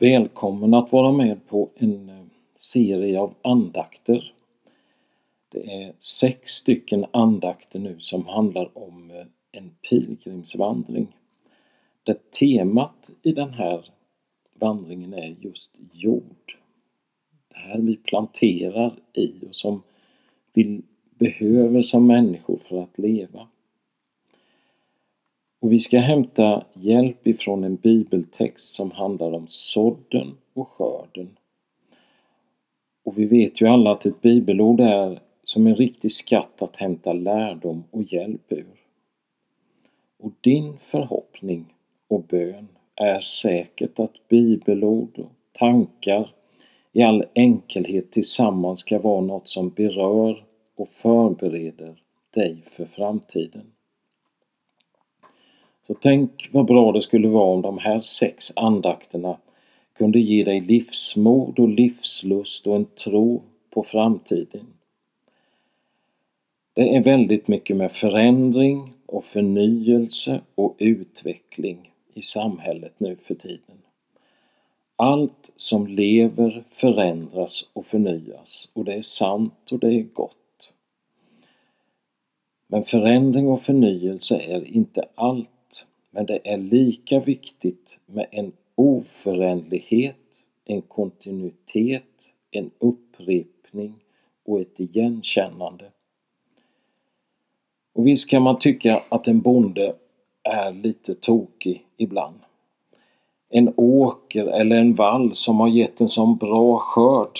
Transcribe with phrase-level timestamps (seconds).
[0.00, 4.32] Välkommen att vara med på en eh, serie av andakter.
[5.48, 11.16] Det är sex stycken andakter nu som handlar om eh, en pilgrimsvandring.
[12.02, 13.90] Där temat i den här
[14.54, 16.56] vandringen är just jord.
[17.48, 19.82] Det här vi planterar i och som
[20.52, 20.82] vi
[21.18, 23.48] behöver som människor för att leva.
[25.60, 31.36] Och vi ska hämta hjälp ifrån en bibeltext som handlar om sådden och skörden.
[33.04, 37.12] Och vi vet ju alla att ett bibelord är som en riktig skatt att hämta
[37.12, 38.80] lärdom och hjälp ur.
[40.18, 41.74] Och din förhoppning
[42.08, 46.30] och bön är säkert att bibelord och tankar
[46.92, 50.44] i all enkelhet tillsammans ska vara något som berör
[50.76, 52.02] och förbereder
[52.34, 53.72] dig för framtiden.
[55.88, 59.36] Så tänk vad bra det skulle vara om de här sex andakterna
[59.94, 64.66] kunde ge dig livsmod och livslust och en tro på framtiden.
[66.74, 73.76] Det är väldigt mycket med förändring och förnyelse och utveckling i samhället nu för tiden.
[74.96, 80.72] Allt som lever förändras och förnyas och det är sant och det är gott.
[82.66, 85.50] Men förändring och förnyelse är inte allt
[86.10, 90.16] men det är lika viktigt med en oföränderlighet,
[90.64, 92.04] en kontinuitet,
[92.50, 93.94] en upprepning
[94.44, 95.84] och ett igenkännande.
[97.92, 99.94] Och visst kan man tycka att en bonde
[100.42, 102.40] är lite tokig ibland.
[103.48, 107.38] En åker eller en vall som har gett en sån bra skörd,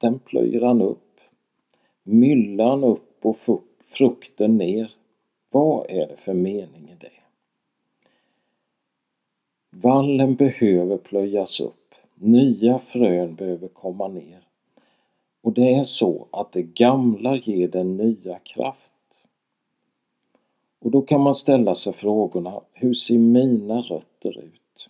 [0.00, 1.20] den plöjer han upp.
[2.02, 3.36] Myllan upp och
[3.86, 4.90] frukten ner.
[5.50, 7.10] Vad är det för mening i det?
[9.82, 11.94] Vallen behöver plöjas upp.
[12.14, 14.48] Nya frön behöver komma ner.
[15.40, 18.92] Och det är så att det gamla ger den nya kraft.
[20.78, 24.88] Och då kan man ställa sig frågorna, hur ser mina rötter ut?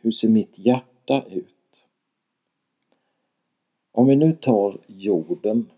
[0.00, 1.84] Hur ser mitt hjärta ut?
[3.92, 5.70] Om vi nu tar jorden.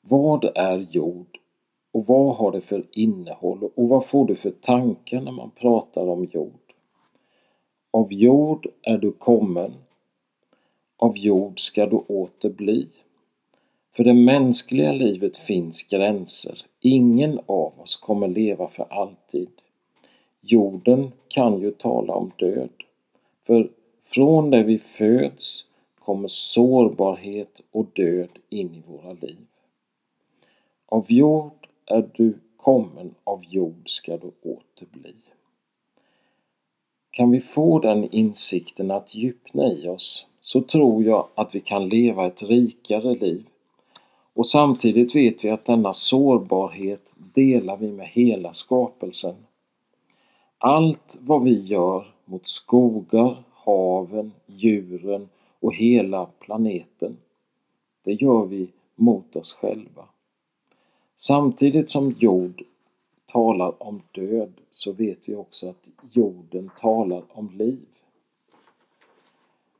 [0.00, 1.38] Vad är jord
[1.94, 6.08] och vad har det för innehåll och vad får du för tankar när man pratar
[6.08, 6.72] om jord?
[7.90, 9.72] Av jord är du kommen,
[10.96, 12.88] av jord ska du åter bli.
[13.96, 16.66] För det mänskliga livet finns gränser.
[16.80, 19.50] Ingen av oss kommer leva för alltid.
[20.40, 22.70] Jorden kan ju tala om död.
[23.46, 23.70] För
[24.04, 25.64] från det vi föds
[25.98, 29.46] kommer sårbarhet och död in i våra liv.
[30.86, 35.14] Av jord är du kommen, av jord ska du åter bli.
[37.10, 41.88] Kan vi få den insikten att djupna i oss så tror jag att vi kan
[41.88, 43.46] leva ett rikare liv.
[44.34, 49.34] Och samtidigt vet vi att denna sårbarhet delar vi med hela skapelsen.
[50.58, 55.28] Allt vad vi gör mot skogar, haven, djuren
[55.60, 57.16] och hela planeten,
[58.04, 60.08] det gör vi mot oss själva.
[61.26, 62.62] Samtidigt som jord
[63.26, 67.86] talar om död så vet vi också att jorden talar om liv.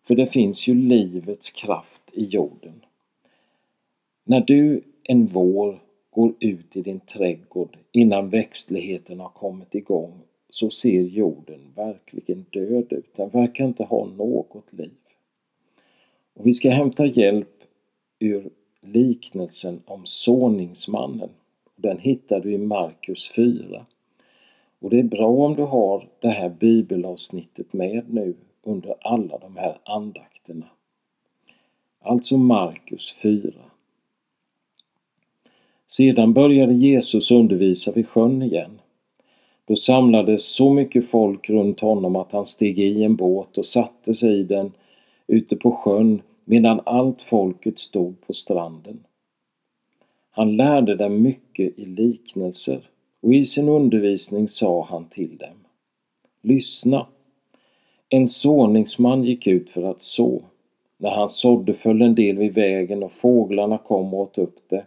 [0.03, 2.85] För det finns ju livets kraft i jorden.
[4.25, 10.71] När du en vår går ut i din trädgård innan växtligheten har kommit igång så
[10.71, 13.15] ser jorden verkligen död ut.
[13.17, 14.99] Den verkar inte ha något liv.
[16.35, 17.63] Och vi ska hämta hjälp
[18.19, 18.51] ur
[18.85, 21.31] liknelsen om såningsmannen.
[21.77, 23.87] Den hittar du i Markus 4.
[24.81, 29.57] Och det är bra om du har det här bibelavsnittet med nu under alla de
[29.57, 30.67] här andakterna.
[32.01, 33.53] Alltså Markus 4.
[35.89, 38.81] Sedan började Jesus undervisa vid sjön igen.
[39.67, 44.15] Då samlades så mycket folk runt honom att han steg i en båt och satte
[44.15, 44.73] sig i den
[45.27, 49.05] ute på sjön medan allt folket stod på stranden.
[50.31, 52.89] Han lärde dem mycket i liknelser
[53.21, 55.57] och i sin undervisning sa han till dem.
[56.43, 57.07] Lyssna!
[58.09, 60.43] En såningsman gick ut för att så.
[60.97, 64.85] När han sådde föll en del vid vägen och fåglarna kom och åt upp det.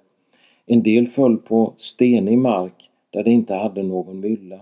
[0.65, 4.59] En del föll på stenig mark där det inte hade någon mylla.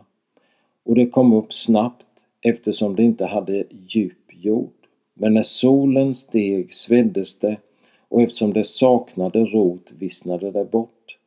[0.83, 2.05] Och det kom upp snabbt
[2.41, 4.74] eftersom det inte hade djup jord.
[5.17, 7.57] Men när solen steg sveddes det
[8.07, 11.17] och eftersom det saknade rot vissnade det bort.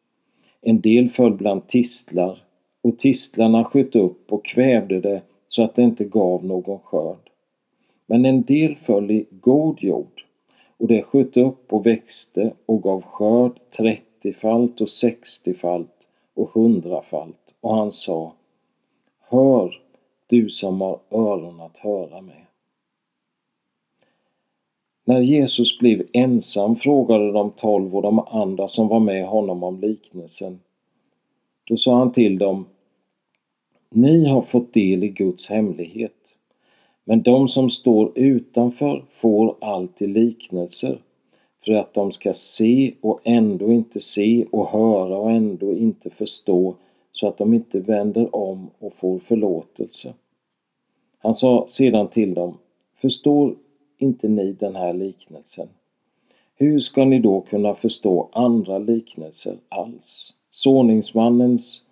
[0.61, 2.43] En del föll bland tistlar
[2.83, 7.31] och tistlarna sköt upp och kvävde det så att det inte gav någon skörd.
[8.07, 10.25] Men en del föll i god jord
[10.77, 17.55] och det sköt upp och växte och gav skörd trettiofalt och sextiofalt och hundrafalt.
[17.61, 18.33] Och han sa
[19.31, 19.83] Hör,
[20.27, 22.48] du som har öron att höra med.
[25.09, 29.81] När Jesus blev ensam frågade de tolv och de andra som var med honom om
[29.81, 30.61] liknelsen.
[31.65, 32.67] Då sa han till dem
[33.91, 36.13] Ni har fått del i Guds hemlighet.
[37.05, 40.99] Men de som står utanför får alltid liknelser
[41.65, 46.75] för att de ska se och ändå inte se och höra och ändå inte förstå
[47.13, 50.15] så att de inte vänder om och får förlåtelse.
[51.19, 52.59] Han sa sedan till dem
[53.01, 53.55] Förstår
[53.99, 55.69] inte ni den här liknelsen?
[56.55, 60.35] Hur ska ni då kunna förstå andra liknelser alls?
[60.51, 61.85] Såningsmannens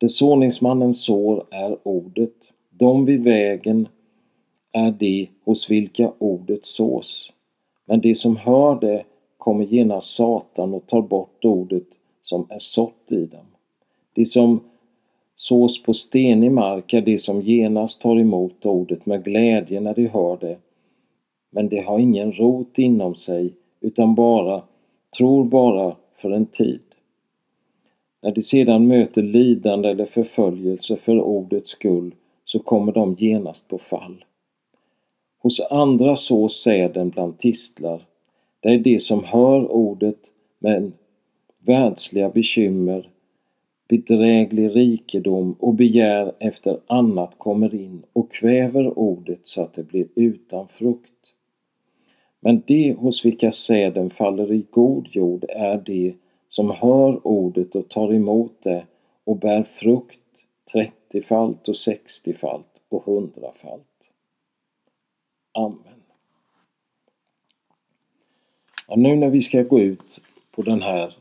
[0.00, 2.34] det såningsmannen sår är ordet.
[2.70, 3.88] De vid vägen
[4.72, 7.32] är de hos vilka ordet sås.
[7.84, 9.04] Men de som hör det
[9.36, 11.86] kommer genast Satan och tar bort ordet
[12.22, 13.46] som är sått i dem.
[14.12, 14.60] De som
[15.40, 20.06] sås på stenig mark är de som genast tar emot ordet med glädje när de
[20.06, 20.56] hör det.
[21.50, 24.62] Men de har ingen rot inom sig utan bara
[25.18, 26.80] tror bara för en tid.
[28.22, 32.14] När de sedan möter lidande eller förföljelse för ordets skull
[32.44, 34.24] så kommer de genast på fall.
[35.38, 38.06] Hos andra sås säden bland tistlar.
[38.60, 40.18] Det är de som hör ordet
[40.58, 40.92] men
[41.58, 43.08] världsliga bekymmer,
[43.88, 50.08] bedräglig rikedom och begär efter annat kommer in och kväver ordet så att det blir
[50.14, 51.12] utan frukt.
[52.40, 56.14] Men de hos vilka säden faller i god jord är de
[56.48, 58.86] som hör ordet och tar emot det
[59.24, 60.20] och bär frukt
[60.72, 63.84] trettiofalt och sextiofalt och hundrafalt.
[65.52, 66.02] Amen.
[68.88, 70.20] Ja, nu när vi ska gå ut
[70.50, 71.16] på den här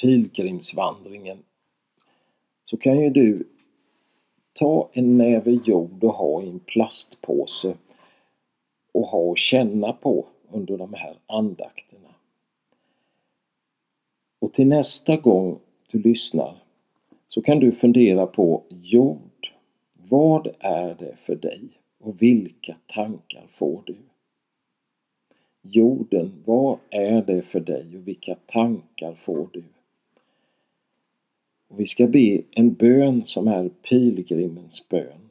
[0.00, 1.38] pilgrimsvandringen
[2.72, 3.48] så kan ju du
[4.52, 7.74] ta en näve jord och ha i en plastpåse
[8.92, 12.08] och ha och känna på under de här andakterna.
[14.38, 15.58] Och till nästa gång
[15.90, 16.62] du lyssnar
[17.28, 19.52] så kan du fundera på jord.
[20.08, 21.68] Vad är det för dig
[22.00, 23.96] och vilka tankar får du?
[25.62, 29.62] Jorden, vad är det för dig och vilka tankar får du?
[31.72, 35.30] Och vi ska be en bön som är pilgrimens bön.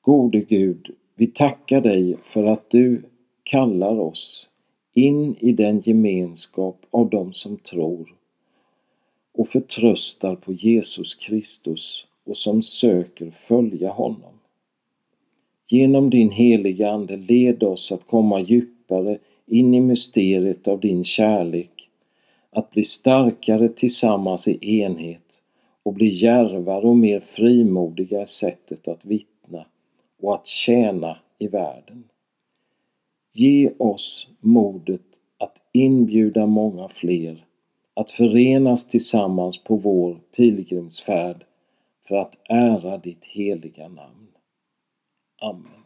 [0.00, 3.02] Gode Gud, vi tackar dig för att du
[3.42, 4.48] kallar oss
[4.94, 8.14] in i den gemenskap av dem som tror
[9.32, 14.32] och förtröstar på Jesus Kristus och som söker följa honom.
[15.68, 21.79] Genom din heliga Ande led oss att komma djupare in i mysteriet av din kärlek,
[22.50, 25.40] att bli starkare tillsammans i enhet
[25.82, 29.66] och bli djärvare och mer frimodiga i sättet att vittna
[30.20, 32.04] och att tjäna i världen.
[33.32, 35.00] Ge oss modet
[35.38, 37.44] att inbjuda många fler
[37.94, 41.44] att förenas tillsammans på vår pilgrimsfärd
[42.08, 44.26] för att ära ditt heliga namn.
[45.42, 45.79] Amen.